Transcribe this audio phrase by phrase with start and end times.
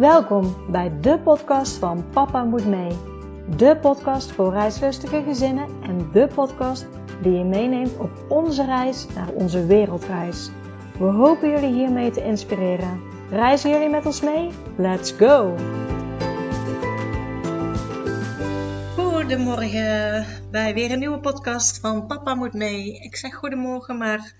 [0.00, 2.96] Welkom bij de podcast van Papa Moet Mee.
[3.56, 6.86] De podcast voor reislustige gezinnen en de podcast
[7.22, 10.50] die je meeneemt op onze reis naar onze wereldreis.
[10.98, 13.00] We hopen jullie hiermee te inspireren.
[13.30, 14.50] Reizen jullie met ons mee?
[14.76, 15.54] Let's go!
[18.96, 23.00] Goedemorgen bij weer een nieuwe podcast van Papa Moet Mee.
[23.00, 24.34] Ik zeg goedemorgen, maar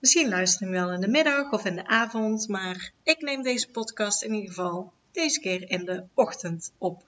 [0.00, 2.48] misschien luister je wel in de middag of in de avond.
[2.48, 7.04] Maar ik neem deze podcast in ieder geval deze keer in de ochtend op.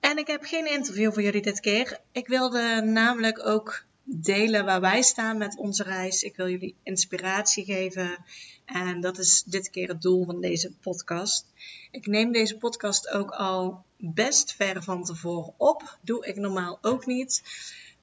[0.00, 2.00] En ik heb geen interview voor jullie dit keer.
[2.12, 6.22] Ik wilde namelijk ook delen waar wij staan met onze reis.
[6.22, 8.24] Ik wil jullie inspiratie geven.
[8.64, 11.46] En dat is dit keer het doel van deze podcast.
[11.90, 15.98] Ik neem deze podcast ook al best ver van tevoren op.
[16.00, 17.42] Doe ik normaal ook niet.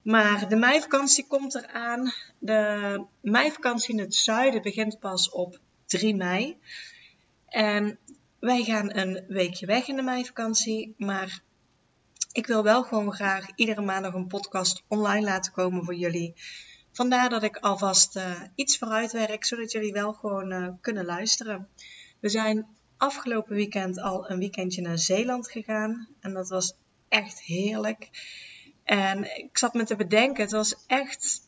[0.02, 2.13] Maar de meivakantie komt eraan.
[2.40, 6.57] De meivakantie in het zuiden begint pas op 3 mei.
[7.48, 7.99] En
[8.40, 10.93] wij gaan een weekje weg in de meivakantie.
[10.98, 11.41] Maar
[12.32, 16.34] ik wil wel gewoon graag iedere maandag een podcast online laten komen voor jullie.
[16.91, 21.68] Vandaar dat ik alvast uh, iets vooruit werk, zodat jullie wel gewoon uh, kunnen luisteren.
[22.20, 26.07] We zijn afgelopen weekend al een weekendje naar Zeeland gegaan.
[26.20, 26.74] En dat was
[27.07, 28.10] echt heerlijk.
[28.84, 31.41] En ik zat me te bedenken, het was echt,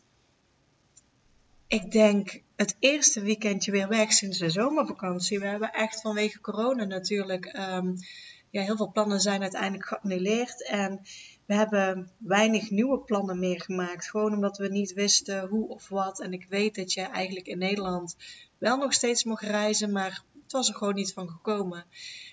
[1.67, 5.39] ik denk, het eerste weekendje weer weg sinds de zomervakantie.
[5.39, 7.95] We hebben echt vanwege corona natuurlijk um,
[8.49, 10.67] ja, heel veel plannen zijn uiteindelijk geannuleerd.
[10.67, 11.01] En
[11.45, 14.09] we hebben weinig nieuwe plannen meer gemaakt.
[14.09, 16.19] Gewoon omdat we niet wisten hoe of wat.
[16.19, 18.15] En ik weet dat je eigenlijk in Nederland
[18.57, 21.85] wel nog steeds mocht reizen, maar het was er gewoon niet van gekomen.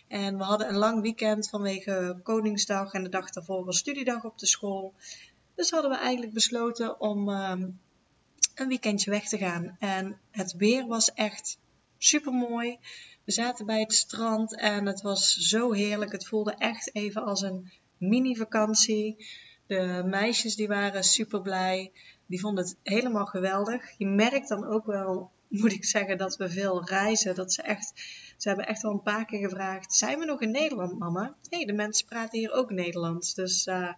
[0.09, 4.39] En we hadden een lang weekend vanwege Koningsdag en de dag daarvoor was studiedag op
[4.39, 4.95] de school.
[5.55, 7.79] Dus hadden we eigenlijk besloten om um,
[8.61, 9.77] een weekendje weg te gaan.
[9.79, 11.59] En het weer was echt
[11.99, 12.79] super mooi.
[13.25, 16.13] We zaten bij het strand en het was zo heerlijk.
[16.13, 19.27] Het voelde echt even als een mini-vakantie.
[19.67, 21.93] De meisjes die waren super blij.
[22.27, 23.99] Die vonden het helemaal geweldig.
[23.99, 27.35] Je merkt dan ook wel, moet ik zeggen, dat we veel reizen.
[27.35, 27.93] Dat ze echt,
[28.37, 31.37] ze hebben echt al een paar keer gevraagd: zijn we nog in Nederland, mama?
[31.51, 33.35] Nee, de mensen praten hier ook Nederlands.
[33.35, 33.93] Dus uh,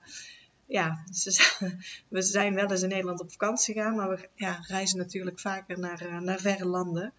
[0.69, 1.05] ja,
[2.09, 5.79] we zijn wel eens in Nederland op vakantie gegaan, maar we ja, reizen natuurlijk vaker
[5.79, 7.13] naar, uh, naar verre landen.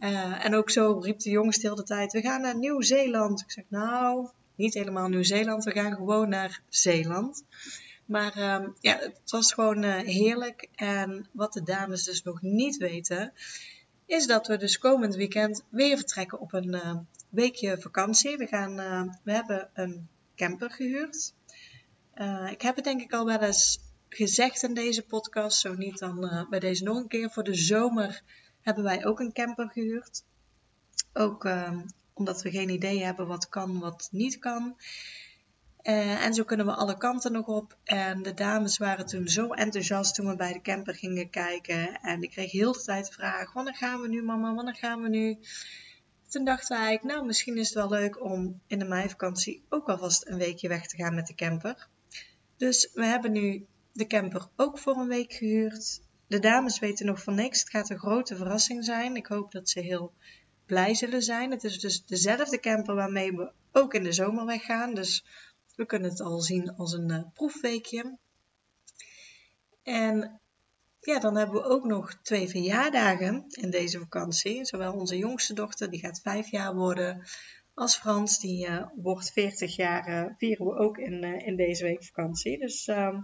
[0.00, 3.40] Uh, en ook zo riep de jongste heel de tijd: we gaan naar Nieuw-Zeeland.
[3.40, 7.44] Ik zeg: Nou, niet helemaal Nieuw-Zeeland, we gaan gewoon naar Zeeland.
[8.04, 10.68] Maar uh, ja, het was gewoon uh, heerlijk.
[10.74, 13.32] En wat de dames dus nog niet weten,
[14.06, 18.36] is dat we dus komend weekend weer vertrekken op een weekje vakantie.
[18.36, 18.76] We, gaan,
[19.22, 21.32] we hebben een camper gehuurd.
[22.50, 26.46] Ik heb het denk ik al wel eens gezegd in deze podcast, zo niet dan
[26.50, 27.30] bij deze nog een keer.
[27.30, 28.22] Voor de zomer
[28.60, 30.22] hebben wij ook een camper gehuurd.
[31.12, 31.80] Ook ehm,
[32.12, 34.76] omdat we geen idee hebben wat kan, wat niet kan.
[35.82, 37.76] Uh, en zo kunnen we alle kanten nog op.
[37.84, 42.00] En de dames waren toen zo enthousiast toen we bij de camper gingen kijken.
[42.00, 44.54] En ik kreeg heel de tijd de vraag: wanneer gaan we nu, mama?
[44.54, 45.38] Wanneer gaan we nu?
[46.28, 50.26] Toen dachten wij, nou, misschien is het wel leuk om in de meivakantie ook alvast
[50.26, 51.88] een weekje weg te gaan met de camper.
[52.62, 56.00] Dus we hebben nu de camper ook voor een week gehuurd.
[56.26, 57.60] De dames weten nog van niks.
[57.60, 59.16] Het gaat een grote verrassing zijn.
[59.16, 60.12] Ik hoop dat ze heel
[60.66, 61.50] blij zullen zijn.
[61.50, 64.94] Het is dus dezelfde camper waarmee we ook in de zomer weggaan.
[64.94, 65.24] Dus
[65.76, 68.18] we kunnen het al zien als een uh, proefweekje.
[69.82, 70.40] En
[71.00, 74.64] ja, dan hebben we ook nog twee verjaardagen in deze vakantie.
[74.64, 77.26] Zowel onze jongste dochter, die gaat vijf jaar worden,
[77.74, 82.04] als Frans, die uh, wordt 40 jaar, uh, vieren we ook in, in deze week
[82.04, 82.58] vakantie.
[82.58, 83.20] Dus ehm,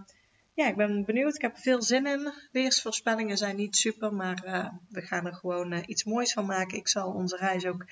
[0.53, 1.35] ja, ik ben benieuwd.
[1.35, 2.33] Ik heb er veel zin in.
[2.51, 4.41] Weersvoorspellingen zijn niet super, maar
[4.89, 6.77] we gaan er gewoon iets moois van maken.
[6.77, 7.85] Ik zal onze reis ook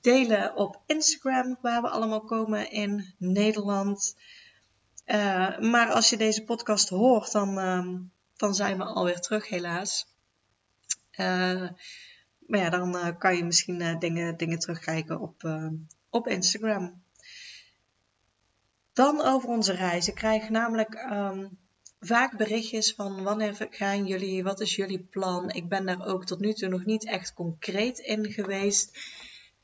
[0.00, 4.16] delen op Instagram, waar we allemaal komen in Nederland.
[5.60, 7.54] Maar als je deze podcast hoort, dan,
[8.36, 10.06] dan zijn we alweer terug, helaas.
[12.48, 15.48] Maar ja, dan kan je misschien dingen, dingen terugkijken op,
[16.10, 17.02] op Instagram.
[18.92, 20.08] Dan over onze reis.
[20.08, 21.58] Ik krijg namelijk um,
[22.00, 25.50] vaak berichtjes van wanneer gaan jullie, wat is jullie plan?
[25.50, 28.98] Ik ben daar ook tot nu toe nog niet echt concreet in geweest.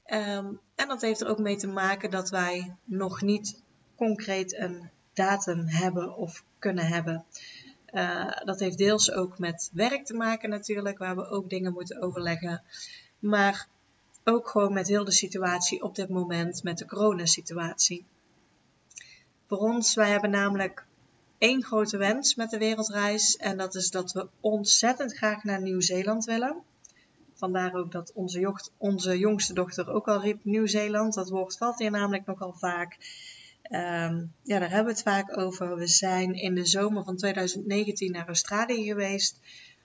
[0.06, 3.62] Um, en dat heeft er ook mee te maken dat wij nog niet
[3.96, 7.24] concreet een datum hebben of kunnen hebben.
[7.94, 12.02] Uh, dat heeft deels ook met werk te maken natuurlijk, waar we ook dingen moeten
[12.02, 12.62] overleggen.
[13.18, 13.68] Maar
[14.24, 18.04] ook gewoon met heel de situatie op dit moment, met de coronasituatie.
[19.46, 20.86] Voor ons, wij hebben namelijk
[21.38, 23.36] één grote wens met de wereldreis.
[23.36, 26.62] En dat is dat we ontzettend graag naar Nieuw-Zeeland willen.
[27.34, 31.14] vandaar ook dat onze, onze jongste dochter ook al riep Nieuw-Zeeland.
[31.14, 32.96] Dat woord valt hier namelijk nogal vaak.
[33.70, 35.76] Um, ja, daar hebben we het vaak over.
[35.76, 39.40] We zijn in de zomer van 2019 naar Australië geweest.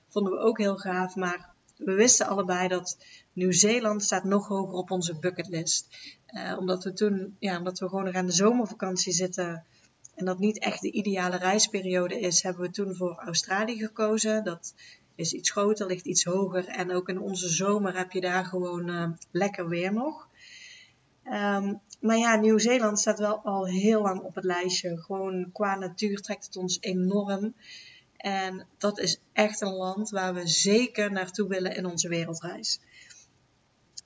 [0.10, 2.98] Vonden we ook heel gaaf, maar we wisten allebei dat
[3.34, 5.88] Nieuw-Zeeland staat nog hoger op onze bucketlist.
[6.28, 9.66] Uh, omdat we toen, ja, omdat we gewoon nog aan de zomervakantie zitten
[10.16, 14.44] en dat niet echt de ideale reisperiode is, hebben we toen voor Australië gekozen.
[14.44, 14.74] Dat
[15.16, 18.90] is iets groter, ligt iets hoger en ook in onze zomer heb je daar gewoon
[18.90, 20.28] uh, lekker weer nog.
[21.30, 24.98] Um, maar ja, Nieuw-Zeeland staat wel al heel lang op het lijstje.
[24.98, 27.54] Gewoon qua natuur trekt het ons enorm.
[28.18, 32.80] En dat is echt een land waar we zeker naartoe willen in onze wereldreis.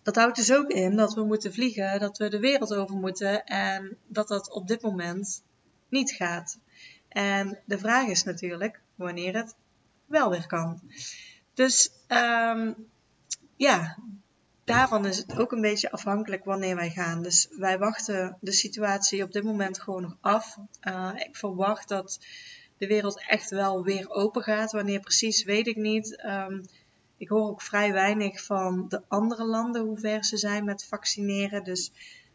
[0.03, 3.45] Dat houdt dus ook in dat we moeten vliegen, dat we de wereld over moeten
[3.45, 5.43] en dat dat op dit moment
[5.89, 6.57] niet gaat.
[7.07, 9.55] En de vraag is natuurlijk wanneer het
[10.05, 10.81] wel weer kan.
[11.53, 12.75] Dus um,
[13.55, 13.97] ja,
[14.63, 17.23] daarvan is het ook een beetje afhankelijk wanneer wij gaan.
[17.23, 20.57] Dus wij wachten de situatie op dit moment gewoon nog af.
[20.81, 22.19] Uh, ik verwacht dat
[22.77, 24.71] de wereld echt wel weer open gaat.
[24.71, 26.23] Wanneer precies, weet ik niet.
[26.25, 26.65] Um,
[27.17, 31.63] ik hoor ook vrij weinig van de andere landen hoe ver ze zijn met vaccineren.
[31.63, 31.91] Dus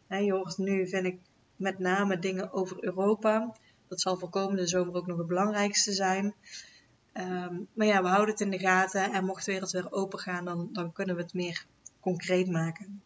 [0.07, 1.19] hè, je hoort nu, vind ik,
[1.55, 3.55] met name dingen over Europa.
[3.87, 6.33] Dat zal voor komende zomer ook nog het belangrijkste zijn.
[7.13, 9.13] Um, maar ja, we houden het in de gaten.
[9.13, 11.65] En mocht de wereld weer open gaan, dan, dan kunnen we het meer
[11.99, 13.01] concreet maken.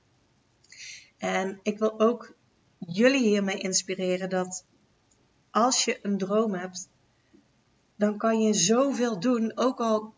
[1.18, 2.36] En ik wil ook
[2.78, 4.66] jullie hiermee inspireren dat
[5.52, 6.90] als je een droom hebt,
[7.96, 10.14] dan kan je zoveel doen, ook al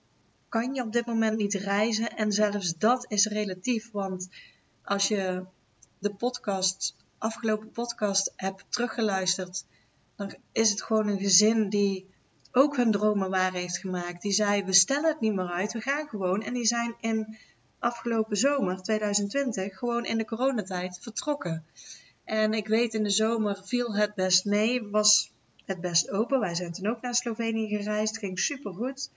[0.49, 2.09] kan je op dit moment niet reizen.
[2.09, 4.29] En zelfs dat is relatief, want
[4.83, 5.45] als je
[5.99, 9.65] de podcast, afgelopen podcast hebt teruggeluisterd,
[10.15, 12.13] dan is het gewoon een gezin die
[12.51, 14.21] ook hun dromen waar heeft gemaakt.
[14.21, 16.41] Die zei: We stellen het niet meer uit, we gaan gewoon.
[16.41, 17.37] En die zijn in
[17.85, 21.65] afgelopen zomer 2020 gewoon in de coronatijd vertrokken.
[22.23, 25.31] En ik weet in de zomer viel het best mee, was
[25.65, 26.39] het best open.
[26.39, 29.09] Wij zijn toen ook naar Slovenië gereisd, ging super goed.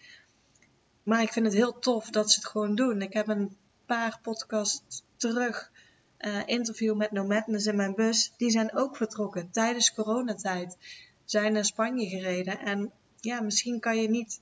[1.02, 3.02] Maar ik vind het heel tof dat ze het gewoon doen.
[3.02, 3.56] Ik heb een
[3.86, 5.70] paar podcasts terug
[6.18, 8.32] uh, interview met No Madness in mijn bus.
[8.36, 10.76] Die zijn ook vertrokken tijdens coronatijd.
[11.24, 12.58] Zijn naar Spanje gereden.
[12.58, 14.40] En ja, misschien kan je niet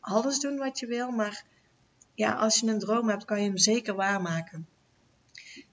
[0.00, 1.44] alles doen wat je wil, maar
[2.14, 4.66] ja, als je een droom hebt, kan je hem zeker waarmaken.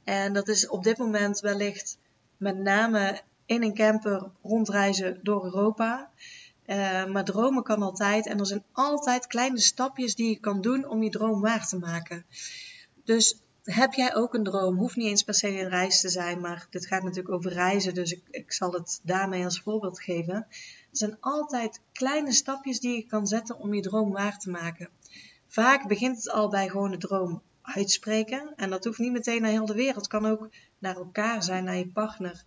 [0.04, 1.98] En dat is op dit moment wellicht
[2.38, 6.10] met name in een camper rondreizen door Europa.
[6.66, 10.88] Uh, maar dromen kan altijd en er zijn altijd kleine stapjes die je kan doen
[10.88, 12.26] om je droom waar te maken.
[13.04, 14.78] Dus heb jij ook een droom?
[14.78, 17.94] Hoeft niet eens per se een reis te zijn, maar dit gaat natuurlijk over reizen,
[17.94, 20.36] dus ik, ik zal het daarmee als voorbeeld geven.
[20.36, 20.48] Er
[20.92, 24.90] zijn altijd kleine stapjes die je kan zetten om je droom waar te maken.
[25.52, 28.54] Vaak begint het al bij gewoon de droom uitspreken.
[28.56, 29.96] En dat hoeft niet meteen naar heel de wereld.
[29.96, 32.44] Het kan ook naar elkaar zijn, naar je partner.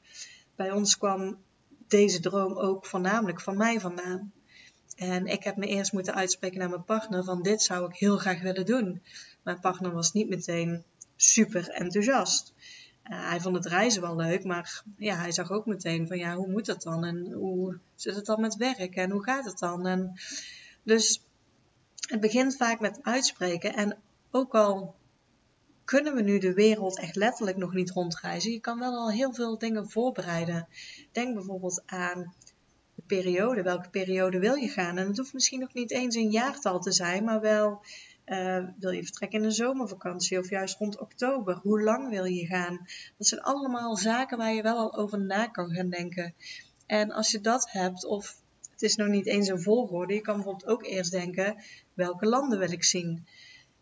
[0.57, 1.39] Bij ons kwam
[1.89, 4.33] deze droom ook voornamelijk van mij vandaan.
[4.97, 8.19] En ik heb me eerst moeten uitspreken naar mijn partner van dit zou ik heel
[8.19, 9.03] graag willen doen.
[9.43, 10.85] Mijn partner was niet meteen
[11.17, 12.53] super enthousiast.
[13.11, 16.35] Uh, hij vond het reizen wel leuk, maar ja, hij zag ook meteen van ja,
[16.35, 17.05] hoe moet dat dan?
[17.05, 18.97] En hoe zit het dan met werk?
[18.97, 19.87] En hoe gaat het dan?
[19.87, 20.21] En
[20.83, 21.25] dus
[22.09, 23.75] het begint vaak met uitspreken.
[23.75, 23.99] En
[24.31, 24.95] ook al
[25.85, 29.35] kunnen we nu de wereld echt letterlijk nog niet rondreizen, je kan wel al heel
[29.35, 30.69] veel dingen voorbereiden.
[31.13, 32.35] Denk bijvoorbeeld aan
[32.95, 33.63] de periode.
[33.63, 34.99] Welke periode wil je gaan?
[34.99, 37.83] En het hoeft misschien nog niet eens een jaartal te zijn, maar wel
[38.27, 41.59] uh, wil je vertrekken in de zomervakantie of juist rond oktober?
[41.63, 42.87] Hoe lang wil je gaan?
[43.17, 46.35] Dat zijn allemaal zaken waar je wel al over na kan gaan denken.
[46.87, 48.37] En als je dat hebt, of
[48.75, 50.15] het is nog niet eens een volgorde.
[50.15, 51.63] Je kan bijvoorbeeld ook eerst denken:
[51.93, 53.27] welke landen wil ik zien?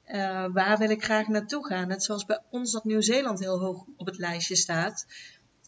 [0.06, 1.88] Uh, waar wil ik graag naartoe gaan?
[1.88, 5.06] Net zoals bij ons dat Nieuw-Zeeland heel hoog op het lijstje staat.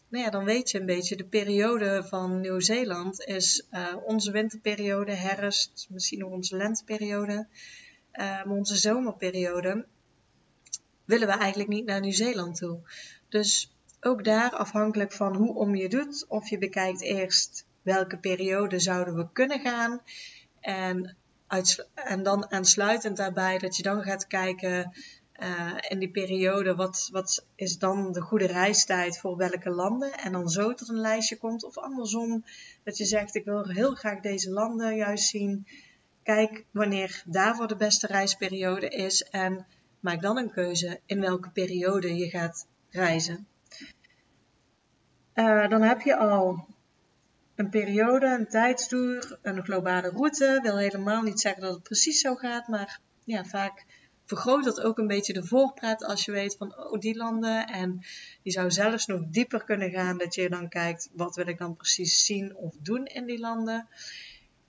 [0.09, 5.11] Nou ja, dan weet je een beetje, de periode van Nieuw-Zeeland is uh, onze winterperiode,
[5.11, 7.47] herfst, misschien nog onze lenteperiode,
[8.13, 9.85] uh, onze zomerperiode
[11.05, 12.79] willen we eigenlijk niet naar Nieuw-Zeeland toe.
[13.29, 18.79] Dus ook daar afhankelijk van hoe om je doet, of je bekijkt eerst welke periode
[18.79, 20.01] zouden we kunnen gaan.
[20.59, 21.15] En,
[21.93, 24.91] en dan aansluitend daarbij dat je dan gaat kijken
[25.39, 30.13] uh, in die periode, wat, wat is dan de goede reistijd voor welke landen?
[30.13, 31.63] En dan zo tot een lijstje komt.
[31.63, 32.43] Of andersom,
[32.83, 35.67] dat je zegt, ik wil heel graag deze landen juist zien.
[36.23, 39.65] Kijk wanneer daarvoor de beste reisperiode is en
[39.99, 43.47] maak dan een keuze in welke periode je gaat reizen.
[45.35, 46.65] Uh, dan heb je al
[47.55, 50.59] een periode, een tijdstoer, een globale route.
[50.63, 53.85] Wil helemaal niet zeggen dat het precies zo gaat, maar ja, vaak
[54.25, 57.67] vergroot dat ook een beetje de voorpret als je weet van oh, die landen.
[57.67, 58.05] En
[58.41, 61.75] je zou zelfs nog dieper kunnen gaan dat je dan kijkt wat wil ik dan
[61.75, 63.87] precies zien of doen in die landen.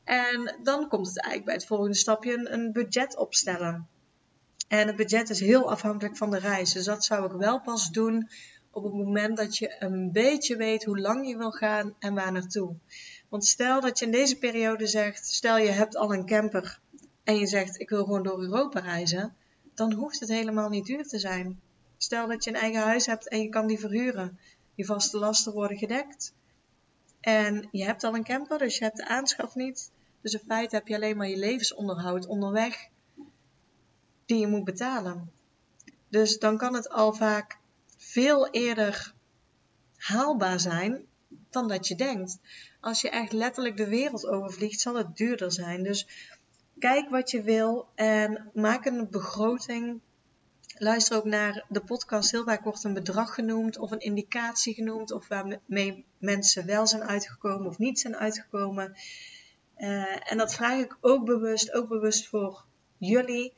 [0.05, 3.89] En dan komt het eigenlijk bij het volgende stapje een budget opstellen.
[4.69, 6.73] En het budget is heel afhankelijk van de reis.
[6.73, 8.29] Dus dat zou ik wel pas doen
[8.77, 12.33] op het moment dat je een beetje weet hoe lang je wil gaan en waar
[12.33, 12.75] naartoe.
[13.29, 16.81] Want stel dat je in deze periode zegt, stel je hebt al een camper
[17.25, 19.37] en je zegt ik wil gewoon door Europa reizen,
[19.75, 21.61] dan hoeft het helemaal niet duur te zijn.
[21.97, 24.39] Stel dat je een eigen huis hebt en je kan die verhuren.
[24.75, 26.35] Je vaste lasten worden gedekt.
[27.21, 29.91] En je hebt al een camper, dus je hebt de aanschaf niet.
[30.21, 32.89] Dus in feite heb je alleen maar je levensonderhoud onderweg
[34.27, 35.31] die je moet betalen.
[36.09, 37.59] Dus dan kan het al vaak
[38.07, 39.15] veel eerder
[39.97, 41.07] haalbaar zijn
[41.51, 42.39] dan dat je denkt.
[42.81, 45.83] Als je echt letterlijk de wereld overvliegt, zal het duurder zijn.
[45.83, 46.07] Dus
[46.79, 50.01] kijk wat je wil en maak een begroting.
[50.79, 52.31] Luister ook naar de podcast.
[52.31, 55.13] Heel vaak wordt een bedrag genoemd of een indicatie genoemd.
[55.13, 58.97] Of waarmee mensen wel zijn uitgekomen of niet zijn uitgekomen.
[59.79, 62.65] Uh, en dat vraag ik ook bewust, ook bewust voor
[62.99, 63.53] jullie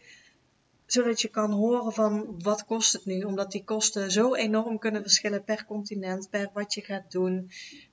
[0.89, 3.23] zodat je kan horen van wat kost het nu.
[3.23, 7.51] Omdat die kosten zo enorm kunnen verschillen per continent, per wat je gaat doen.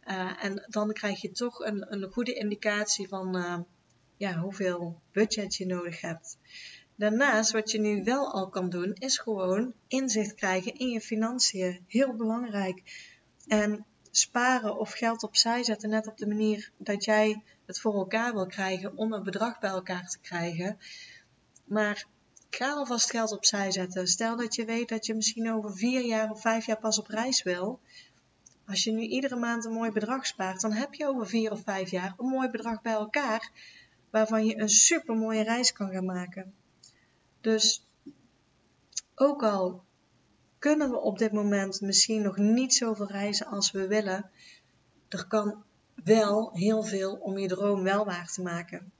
[0.07, 3.57] Uh, en dan krijg je toch een, een goede indicatie van uh,
[4.17, 6.37] ja, hoeveel budget je nodig hebt.
[6.95, 11.85] Daarnaast, wat je nu wel al kan doen, is gewoon inzicht krijgen in je financiën.
[11.87, 12.81] Heel belangrijk.
[13.47, 18.33] En sparen of geld opzij zetten, net op de manier dat jij het voor elkaar
[18.33, 20.77] wil krijgen om een bedrag bij elkaar te krijgen.
[21.65, 22.05] Maar
[22.55, 24.07] ga alvast geld opzij zetten.
[24.07, 27.07] Stel dat je weet dat je misschien over vier jaar of vijf jaar pas op
[27.07, 27.79] reis wil.
[28.67, 31.61] Als je nu iedere maand een mooi bedrag spaart, dan heb je over vier of
[31.63, 33.51] vijf jaar een mooi bedrag bij elkaar,
[34.09, 36.53] waarvan je een super mooie reis kan gaan maken.
[37.41, 37.85] Dus
[39.15, 39.83] ook al
[40.59, 44.29] kunnen we op dit moment misschien nog niet zoveel reizen als we willen,
[45.09, 45.63] er kan
[46.03, 48.91] wel heel veel om je droom wel waar te maken.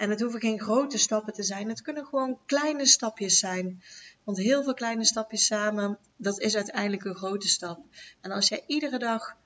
[0.00, 1.68] En het hoeven geen grote stappen te zijn.
[1.68, 3.82] Het kunnen gewoon kleine stapjes zijn.
[4.24, 7.84] Want heel veel kleine stapjes samen, dat is uiteindelijk een grote stap.
[8.20, 9.36] En als jij iedere dag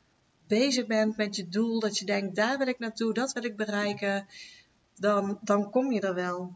[0.47, 3.57] bezig bent met je doel, dat je denkt, daar wil ik naartoe, dat wil ik
[3.57, 4.27] bereiken,
[4.95, 6.53] dan, dan kom je er wel.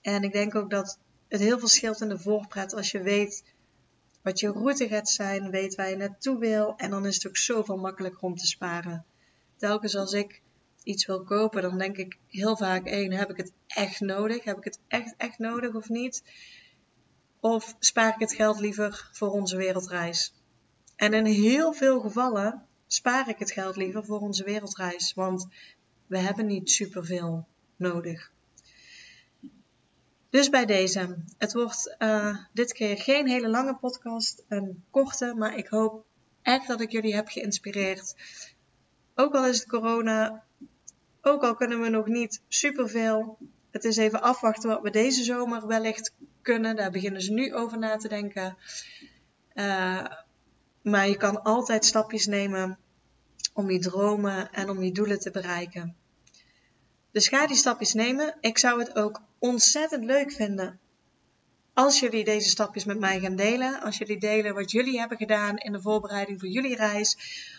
[0.00, 3.44] En ik denk ook dat het heel veel scheelt in de voorpret als je weet
[4.22, 6.76] wat je route gaat zijn, weet waar je naartoe wil.
[6.76, 9.04] En dan is het ook zoveel makkelijker om te sparen.
[9.56, 10.42] Telkens als ik
[10.88, 14.44] iets wil kopen, dan denk ik heel vaak: één, heb ik het echt nodig?
[14.44, 16.22] Heb ik het echt, echt nodig of niet?
[17.40, 20.34] Of spaar ik het geld liever voor onze wereldreis?
[20.96, 25.46] En in heel veel gevallen spaar ik het geld liever voor onze wereldreis, want
[26.06, 28.32] we hebben niet superveel nodig.
[30.30, 31.16] Dus bij deze.
[31.38, 36.04] Het wordt uh, dit keer geen hele lange podcast, een korte, maar ik hoop
[36.42, 38.14] echt dat ik jullie heb geïnspireerd.
[39.14, 40.46] Ook al is het corona,
[41.28, 43.38] ook al kunnen we nog niet superveel.
[43.70, 46.76] Het is even afwachten wat we deze zomer wellicht kunnen.
[46.76, 48.56] Daar beginnen ze nu over na te denken.
[49.54, 50.04] Uh,
[50.82, 52.78] maar je kan altijd stapjes nemen
[53.52, 55.96] om je dromen en om je doelen te bereiken.
[57.10, 58.36] Dus ga die stapjes nemen.
[58.40, 60.80] Ik zou het ook ontzettend leuk vinden
[61.74, 63.80] als jullie deze stapjes met mij gaan delen.
[63.80, 67.16] Als jullie delen wat jullie hebben gedaan in de voorbereiding voor jullie reis.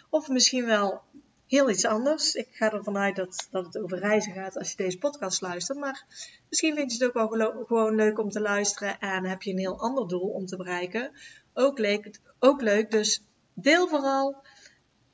[0.10, 1.02] Of misschien wel
[1.50, 2.34] heel iets anders.
[2.34, 5.79] Ik ga ervan uit dat, dat het over reizen gaat als je deze podcast luistert.
[5.79, 6.06] Maar
[6.50, 9.58] misschien vind je het ook wel gewoon leuk om te luisteren en heb je een
[9.58, 11.12] heel ander doel om te bereiken.
[11.53, 12.91] Ook leuk, ook leuk.
[12.91, 14.44] Dus deel vooral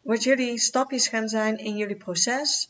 [0.01, 2.69] wat jullie stapjes gaan zijn in jullie proces.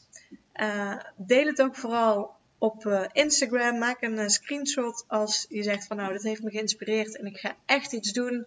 [0.56, 3.78] Uh, deel het ook vooral op uh, Instagram.
[3.78, 7.38] Maak een uh, screenshot als je zegt van nou, dit heeft me geïnspireerd en ik
[7.38, 8.46] ga echt iets doen.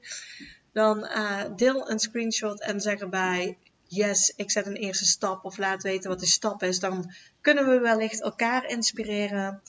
[0.73, 1.09] Dan
[1.57, 3.57] deel een screenshot en zeg erbij
[3.89, 7.69] yes, ik zet een eerste stap of laat weten wat die stap is, dan kunnen
[7.69, 9.63] we wellicht elkaar inspireren.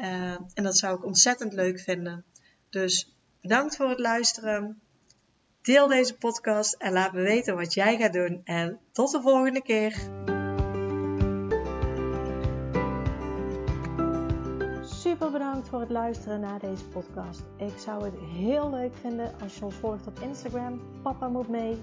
[0.00, 2.24] Uh, en dat zou ik ontzettend leuk vinden.
[2.70, 4.80] Dus bedankt voor het luisteren.
[5.62, 8.40] Deel deze podcast en laat me weten wat jij gaat doen.
[8.44, 9.92] En tot de volgende keer.
[14.84, 17.42] Super bedankt voor het luisteren naar deze podcast.
[17.56, 20.80] Ik zou het heel leuk vinden als je ons volgt op Instagram.
[21.02, 21.82] Papa moet mee.